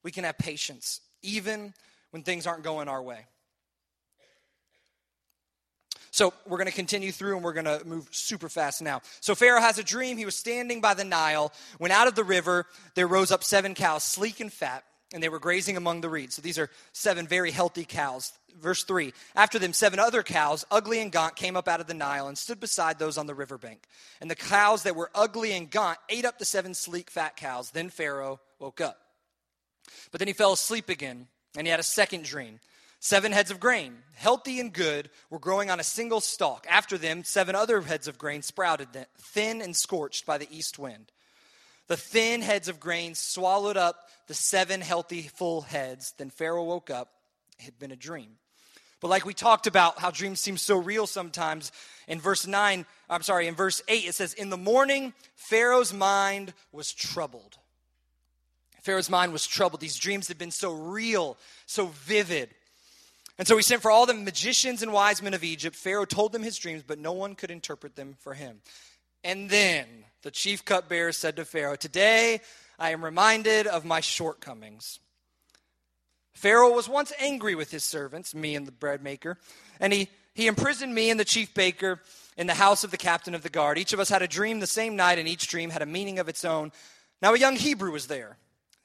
[0.04, 1.74] we can have patience, even
[2.12, 3.26] when things aren't going our way.
[6.10, 9.00] So we're going to continue through and we're going to move super fast now.
[9.20, 10.16] So Pharaoh has a dream.
[10.16, 13.74] He was standing by the Nile when out of the river there rose up seven
[13.74, 16.34] cows, sleek and fat, and they were grazing among the reeds.
[16.34, 18.32] So these are seven very healthy cows.
[18.60, 21.94] Verse 3 After them, seven other cows, ugly and gaunt, came up out of the
[21.94, 23.84] Nile and stood beside those on the riverbank.
[24.20, 27.70] And the cows that were ugly and gaunt ate up the seven sleek, fat cows.
[27.70, 28.98] Then Pharaoh woke up.
[30.10, 32.60] But then he fell asleep again, and he had a second dream.
[33.02, 36.66] Seven heads of grain, healthy and good, were growing on a single stalk.
[36.68, 41.10] After them, seven other heads of grain sprouted, thin and scorched by the east wind.
[41.88, 46.12] The thin heads of grain swallowed up the seven healthy, full heads.
[46.18, 47.08] Then Pharaoh woke up.
[47.58, 48.36] It had been a dream.
[49.00, 51.72] But like we talked about, how dreams seem so real sometimes,
[52.06, 56.52] in verse 9, I'm sorry, in verse 8, it says, In the morning, Pharaoh's mind
[56.70, 57.56] was troubled.
[58.82, 59.80] Pharaoh's mind was troubled.
[59.80, 62.50] These dreams had been so real, so vivid.
[63.40, 65.74] And so he sent for all the magicians and wise men of Egypt.
[65.74, 68.60] Pharaoh told them his dreams, but no one could interpret them for him.
[69.24, 69.86] And then
[70.20, 72.42] the chief cupbearer said to Pharaoh, Today
[72.78, 74.98] I am reminded of my shortcomings.
[76.34, 79.38] Pharaoh was once angry with his servants, me and the bread maker,
[79.80, 82.02] and he, he imprisoned me and the chief baker
[82.36, 83.78] in the house of the captain of the guard.
[83.78, 86.18] Each of us had a dream the same night, and each dream had a meaning
[86.18, 86.72] of its own.
[87.22, 88.36] Now, a young Hebrew was there.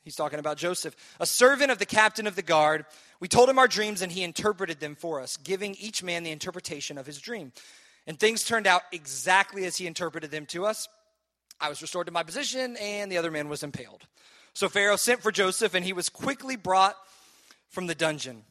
[0.05, 2.85] He's talking about Joseph, a servant of the captain of the guard.
[3.19, 6.29] We told him our dreams, and he interpreted them for us, giving each man the
[6.29, 7.51] interpretation of his dream.
[8.05, 10.87] And things turned out exactly as he interpreted them to us.
[11.59, 14.03] I was restored to my position, and the other man was impaled.
[14.53, 16.95] So Pharaoh sent for Joseph, and he was quickly brought
[17.69, 18.43] from the dungeon.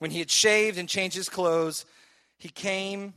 [0.00, 1.86] When he had shaved and changed his clothes,
[2.36, 3.14] he came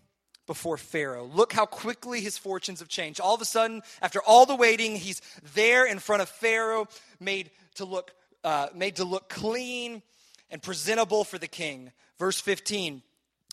[0.52, 1.30] before Pharaoh.
[1.34, 3.22] Look how quickly his fortunes have changed.
[3.22, 5.22] All of a sudden, after all the waiting, he's
[5.54, 6.90] there in front of Pharaoh,
[7.22, 8.12] made to look,
[8.44, 10.02] uh, made to look clean
[10.50, 11.94] and presentable for the king.
[12.20, 13.02] Verse 15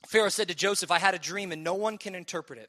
[0.08, 2.68] Pharaoh said to Joseph, I had a dream, and no one can interpret it.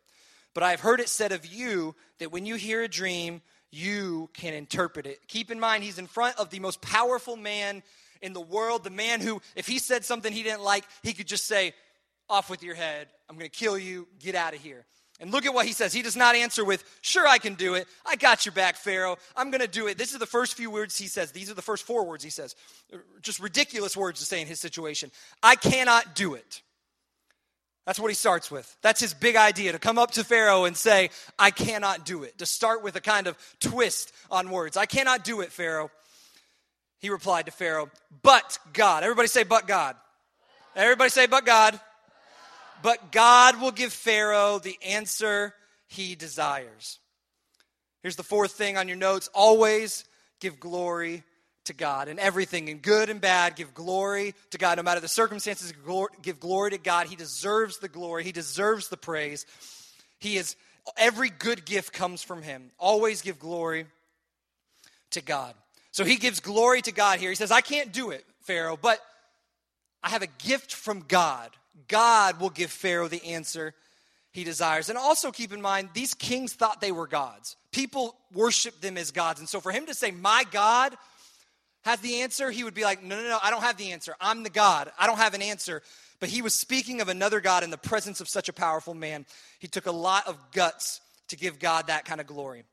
[0.54, 4.30] But I have heard it said of you that when you hear a dream, you
[4.34, 5.28] can interpret it.
[5.28, 7.82] Keep in mind, he's in front of the most powerful man
[8.22, 11.28] in the world, the man who, if he said something he didn't like, he could
[11.28, 11.74] just say,
[12.30, 13.08] Off with your head.
[13.30, 14.08] I'm going to kill you.
[14.20, 14.86] Get out of here.
[15.20, 15.92] And look at what he says.
[15.92, 17.88] He does not answer with, Sure, I can do it.
[18.06, 19.18] I got your back, Pharaoh.
[19.36, 19.98] I'm going to do it.
[19.98, 21.32] This is the first few words he says.
[21.32, 22.56] These are the first four words he says.
[23.22, 25.12] Just ridiculous words to say in his situation.
[25.44, 26.62] I cannot do it.
[27.86, 28.78] That's what he starts with.
[28.82, 32.38] That's his big idea to come up to Pharaoh and say, I cannot do it.
[32.38, 34.78] To start with a kind of twist on words.
[34.78, 35.90] I cannot do it, Pharaoh.
[37.00, 37.90] He replied to Pharaoh,
[38.22, 39.04] But God.
[39.04, 39.96] Everybody say, But God.
[40.76, 41.80] Everybody say, But God.
[42.82, 45.54] But God will give Pharaoh the answer
[45.88, 47.00] he desires.
[48.02, 50.06] Here's the fourth thing on your notes always
[50.40, 51.24] give glory
[51.66, 52.08] to God.
[52.08, 54.78] In everything, in good and bad, give glory to God.
[54.78, 55.74] No matter the circumstances,
[56.22, 57.08] give glory to God.
[57.08, 59.46] He deserves the glory, He deserves the praise.
[60.20, 60.56] He is,
[60.98, 62.72] every good gift comes from Him.
[62.78, 63.86] Always give glory
[65.12, 65.54] to God.
[65.92, 67.30] So He gives glory to God here.
[67.30, 69.00] He says, I can't do it, Pharaoh, but
[70.04, 71.52] I have a gift from God.
[71.88, 73.74] God will give Pharaoh the answer
[74.32, 74.90] he desires.
[74.90, 77.56] And also keep in mind, these kings thought they were gods.
[77.72, 79.40] People worshiped them as gods.
[79.40, 80.96] And so for him to say, My God
[81.84, 84.16] has the answer, he would be like, No, no, no, I don't have the answer.
[84.20, 84.92] I'm the God.
[85.00, 85.82] I don't have an answer.
[86.20, 89.26] But he was speaking of another God in the presence of such a powerful man.
[89.60, 92.64] He took a lot of guts to give God that kind of glory.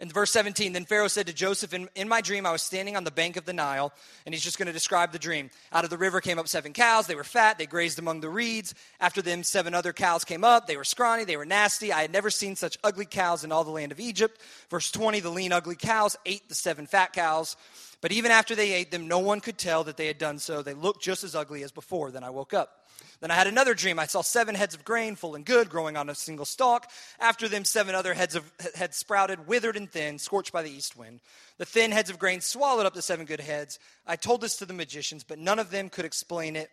[0.00, 2.96] In verse 17, then Pharaoh said to Joseph, in, in, my dream, I was standing
[2.96, 3.92] on the bank of the Nile,
[4.24, 5.50] and he's just going to describe the dream.
[5.72, 7.08] Out of the river came up seven cows.
[7.08, 7.58] They were fat.
[7.58, 8.74] They grazed among the reeds.
[9.00, 10.68] After them, seven other cows came up.
[10.68, 11.24] They were scrawny.
[11.24, 11.92] They were nasty.
[11.92, 14.40] I had never seen such ugly cows in all the land of Egypt.
[14.70, 17.56] Verse 20, the lean, ugly cows ate the seven fat cows.
[18.00, 20.62] But even after they ate them, no one could tell that they had done so.
[20.62, 22.12] They looked just as ugly as before.
[22.12, 22.77] Then I woke up.
[23.20, 23.98] Then I had another dream.
[23.98, 26.90] I saw seven heads of grain, full and good, growing on a single stalk.
[27.18, 30.96] After them, seven other heads of heads sprouted, withered and thin, scorched by the east
[30.96, 31.20] wind.
[31.58, 33.78] The thin heads of grain swallowed up the seven good heads.
[34.06, 36.70] I told this to the magicians, but none of them could explain it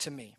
[0.00, 0.36] to me.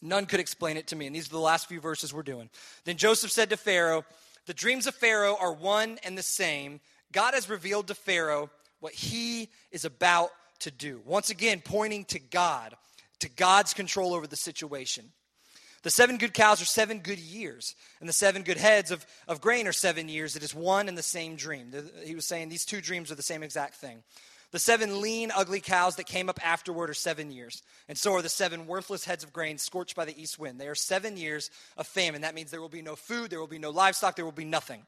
[0.00, 1.06] None could explain it to me.
[1.06, 2.50] And these are the last few verses we're doing.
[2.84, 4.04] Then Joseph said to Pharaoh,
[4.46, 6.80] The dreams of Pharaoh are one and the same.
[7.10, 10.30] God has revealed to Pharaoh what he is about
[10.60, 11.00] to do.
[11.04, 12.76] Once again, pointing to God
[13.20, 15.12] to God's control over the situation.
[15.82, 19.40] The seven good cows are seven good years, and the seven good heads of, of
[19.40, 20.34] grain are seven years.
[20.34, 21.72] It is one and the same dream.
[22.04, 24.02] He was saying these two dreams are the same exact thing.
[24.50, 27.62] The seven lean, ugly cows that came up afterward are seven years.
[27.86, 30.58] And so are the seven worthless heads of grain scorched by the east wind.
[30.58, 32.22] They are seven years of famine.
[32.22, 34.46] That means there will be no food, there will be no livestock, there will be
[34.46, 34.82] nothing.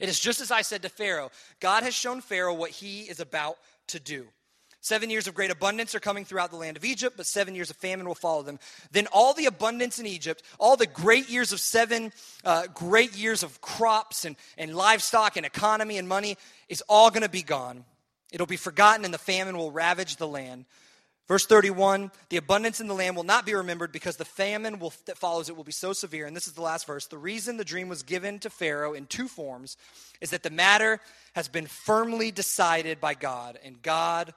[0.00, 1.30] It is just as I said to Pharaoh
[1.60, 3.56] God has shown Pharaoh what he is about
[3.88, 4.26] to do.
[4.84, 7.70] Seven years of great abundance are coming throughout the land of Egypt, but seven years
[7.70, 8.58] of famine will follow them.
[8.92, 12.12] Then all the abundance in Egypt, all the great years of seven
[12.44, 16.36] uh, great years of crops and, and livestock and economy and money
[16.68, 17.86] is all going to be gone.
[18.30, 20.66] It'll be forgotten, and the famine will ravage the land.
[21.28, 24.92] Verse 31 The abundance in the land will not be remembered because the famine will,
[25.06, 26.26] that follows it will be so severe.
[26.26, 27.06] And this is the last verse.
[27.06, 29.78] The reason the dream was given to Pharaoh in two forms
[30.20, 31.00] is that the matter
[31.34, 34.34] has been firmly decided by God, and God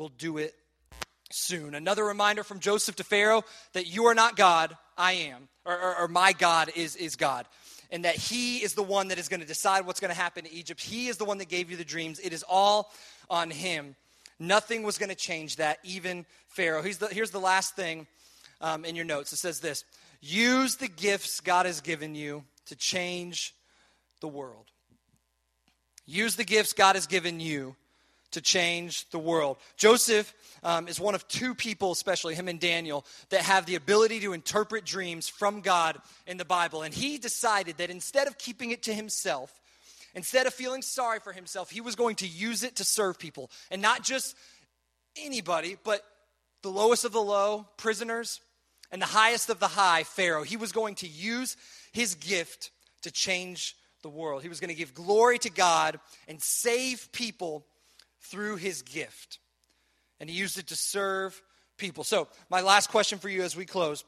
[0.00, 0.54] will do it
[1.30, 1.74] soon.
[1.74, 5.96] Another reminder from Joseph to Pharaoh that you are not God, I am, or, or,
[5.98, 7.46] or my God is, is God.
[7.90, 10.44] And that he is the one that is going to decide what's going to happen
[10.44, 10.80] to Egypt.
[10.80, 12.18] He is the one that gave you the dreams.
[12.18, 12.90] It is all
[13.28, 13.94] on him.
[14.38, 16.80] Nothing was going to change that, even Pharaoh.
[16.80, 18.06] Here's the, here's the last thing
[18.62, 19.84] um, in your notes it says this
[20.22, 23.54] Use the gifts God has given you to change
[24.22, 24.64] the world.
[26.06, 27.76] Use the gifts God has given you
[28.32, 29.56] to change the world.
[29.76, 34.20] Joseph um, is one of two people, especially him and Daniel, that have the ability
[34.20, 36.82] to interpret dreams from God in the Bible.
[36.82, 39.54] And he decided that instead of keeping it to himself,
[40.14, 43.50] Instead of feeling sorry for himself, he was going to use it to serve people.
[43.70, 44.36] And not just
[45.16, 46.02] anybody, but
[46.62, 48.40] the lowest of the low, prisoners,
[48.90, 50.42] and the highest of the high, Pharaoh.
[50.42, 51.56] He was going to use
[51.92, 52.70] his gift
[53.02, 54.42] to change the world.
[54.42, 57.66] He was going to give glory to God and save people
[58.20, 59.38] through his gift.
[60.18, 61.40] And he used it to serve
[61.76, 62.04] people.
[62.04, 64.04] So, my last question for you as we close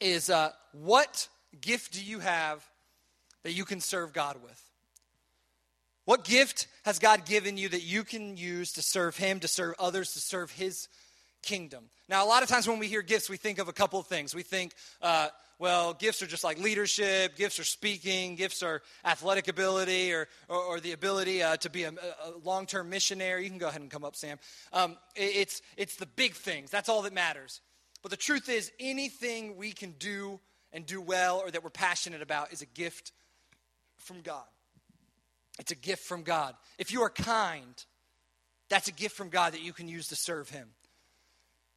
[0.00, 1.28] is uh, what
[1.60, 2.64] gift do you have
[3.42, 4.60] that you can serve God with?
[6.04, 9.74] What gift has God given you that you can use to serve Him, to serve
[9.78, 10.88] others, to serve His
[11.42, 11.84] kingdom?
[12.08, 14.06] Now, a lot of times when we hear gifts, we think of a couple of
[14.06, 14.34] things.
[14.34, 19.48] We think, uh, well, gifts are just like leadership, gifts are speaking, gifts are athletic
[19.48, 23.44] ability, or, or, or the ability uh, to be a, a long term missionary.
[23.44, 24.38] You can go ahead and come up, Sam.
[24.72, 27.60] Um, it, it's, it's the big things, that's all that matters.
[28.02, 30.40] But the truth is, anything we can do
[30.72, 33.12] and do well or that we're passionate about is a gift
[33.96, 34.44] from God.
[35.58, 36.54] It's a gift from God.
[36.78, 37.82] If you are kind,
[38.68, 40.68] that's a gift from God that you can use to serve Him.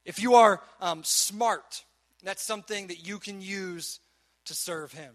[0.04, 1.84] If you are um, smart,
[2.28, 4.02] that's something that you can use
[4.48, 5.14] to serve Him.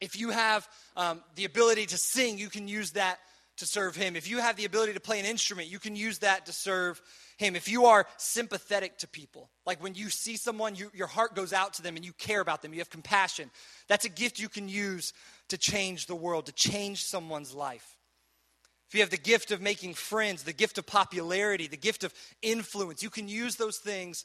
[0.00, 3.18] If you have um, the ability to sing, you can use that
[3.58, 4.16] to serve Him.
[4.16, 7.02] If you have the ability to play an instrument, you can use that to serve
[7.36, 7.54] Him.
[7.54, 11.52] If you are sympathetic to people, like when you see someone, you, your heart goes
[11.52, 13.50] out to them and you care about them, you have compassion,
[13.86, 15.12] that's a gift you can use
[15.48, 17.98] to change the world, to change someone's life.
[18.88, 22.14] If you have the gift of making friends, the gift of popularity, the gift of
[22.40, 24.24] influence, you can use those things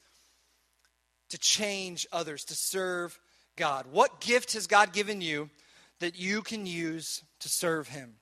[1.31, 3.19] to change others, to serve
[3.55, 3.87] God.
[3.91, 5.49] What gift has God given you
[5.99, 8.15] that you can use to serve Him?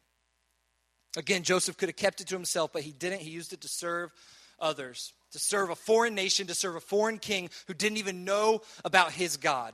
[1.17, 3.22] Again, Joseph could have kept it to himself, but he didn't.
[3.22, 4.12] He used it to serve
[4.60, 8.62] others, to serve a foreign nation, to serve a foreign king who didn't even know
[8.86, 9.74] about his God.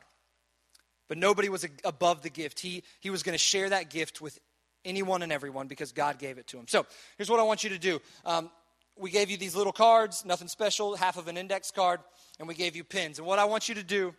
[1.08, 2.60] But nobody was above the gift.
[2.60, 4.40] He, he was going to share that gift with
[4.86, 6.66] anyone and everyone because God gave it to him.
[6.68, 6.86] So
[7.18, 8.00] here's what I want you to do.
[8.26, 8.50] Um,
[8.98, 12.00] we gave you these little cards, nothing special, half of an index card,
[12.40, 13.20] and we gave you pins.
[13.20, 14.14] And what I want you to do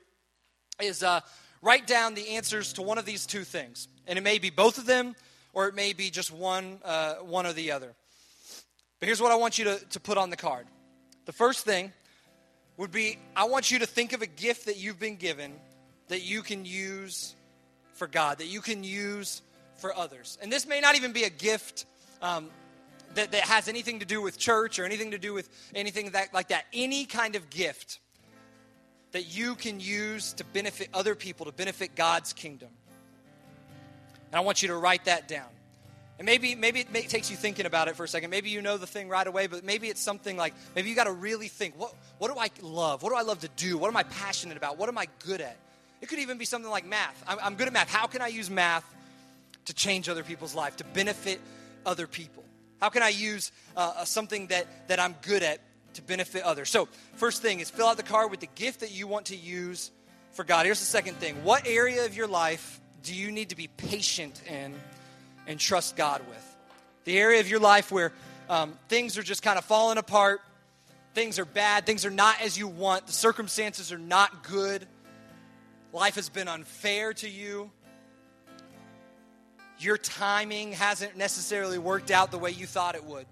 [0.80, 1.20] is uh,
[1.62, 3.88] write down the answers to one of these two things.
[4.06, 5.14] And it may be both of them,
[5.52, 7.94] or it may be just one, uh, one or the other.
[9.00, 10.66] But here's what I want you to, to put on the card.
[11.24, 11.92] The first thing
[12.76, 15.54] would be I want you to think of a gift that you've been given
[16.08, 17.34] that you can use
[17.94, 19.42] for God, that you can use
[19.78, 20.38] for others.
[20.40, 21.86] And this may not even be a gift
[22.22, 22.50] um,
[23.14, 26.34] that, that has anything to do with church or anything to do with anything that,
[26.34, 26.66] like that.
[26.72, 28.00] Any kind of gift
[29.12, 32.68] that you can use to benefit other people, to benefit God's kingdom.
[34.30, 35.48] And I want you to write that down.
[36.18, 38.30] And maybe maybe it may, takes you thinking about it for a second.
[38.30, 41.04] Maybe you know the thing right away, but maybe it's something like maybe you got
[41.04, 41.78] to really think.
[41.78, 43.02] What what do I love?
[43.02, 43.76] What do I love to do?
[43.76, 44.78] What am I passionate about?
[44.78, 45.58] What am I good at?
[46.00, 47.22] It could even be something like math.
[47.26, 47.90] I'm, I'm good at math.
[47.90, 48.84] How can I use math
[49.66, 51.40] to change other people's life, to benefit
[51.84, 52.44] other people?
[52.80, 55.60] How can I use uh, something that, that I'm good at
[55.94, 56.70] to benefit others?
[56.70, 59.36] So, first thing is fill out the card with the gift that you want to
[59.36, 59.90] use
[60.32, 60.66] for God.
[60.66, 64.42] Here's the second thing what area of your life do you need to be patient
[64.46, 64.74] in
[65.46, 66.56] and trust God with?
[67.04, 68.12] The area of your life where
[68.48, 70.40] um, things are just kind of falling apart,
[71.14, 74.86] things are bad, things are not as you want, the circumstances are not good
[75.96, 77.70] life has been unfair to you,
[79.78, 83.26] your timing hasn't necessarily worked out the way you thought it would.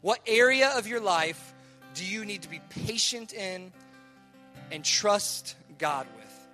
[0.00, 1.54] What area of your life
[1.94, 3.72] do you need to be patient in
[4.70, 6.48] and trust God with?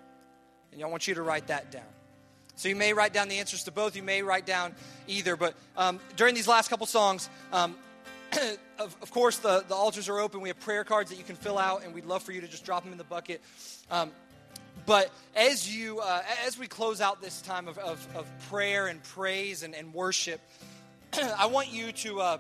[0.73, 1.83] And I want you to write that down.
[2.57, 3.97] So you may write down the answers to both.
[3.97, 4.75] You may write down
[5.09, 5.37] either.
[5.37, 7.77] But um, during these last couple songs, um,
[8.79, 10.41] of, of, course, the, the altars are open.
[10.41, 12.49] We have prayer cards that you can fill out, and we'd love for you to
[12.49, 13.43] just drop them in the bucket.
[13.91, 14.13] Um,
[14.87, 19.03] but as you uh, as we close out this time of, of, of prayer and
[19.03, 20.41] praise and, and worship,
[21.39, 22.39] I want you to uh,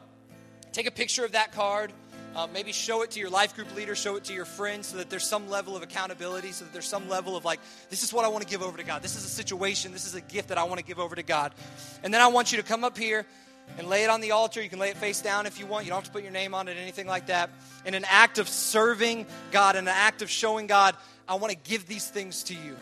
[0.72, 1.92] take a picture of that card
[2.34, 4.96] uh, maybe show it to your life group leader, show it to your friends so
[4.96, 8.12] that there's some level of accountability, so that there's some level of like, this is
[8.12, 9.02] what I want to give over to God.
[9.02, 11.22] This is a situation, this is a gift that I want to give over to
[11.22, 11.52] God.
[12.02, 13.24] And then I want you to come up here
[13.78, 14.60] and lay it on the altar.
[14.60, 15.84] You can lay it face down if you want.
[15.84, 17.50] You don't have to put your name on it, anything like that.
[17.86, 20.96] In an act of serving God, in an act of showing God,
[21.28, 22.76] I want to give these things to you.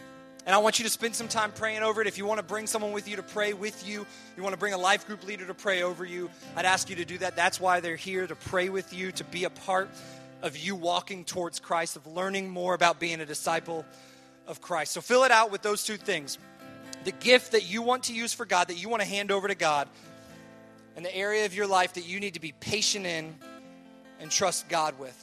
[0.44, 2.08] And I want you to spend some time praying over it.
[2.08, 4.04] If you want to bring someone with you to pray with you,
[4.36, 6.96] you want to bring a life group leader to pray over you, I'd ask you
[6.96, 7.36] to do that.
[7.36, 9.88] That's why they're here to pray with you, to be a part
[10.42, 13.84] of you walking towards Christ, of learning more about being a disciple
[14.48, 14.92] of Christ.
[14.92, 16.38] So fill it out with those two things
[17.04, 19.48] the gift that you want to use for God, that you want to hand over
[19.48, 19.88] to God,
[20.94, 23.34] and the area of your life that you need to be patient in
[24.20, 25.21] and trust God with.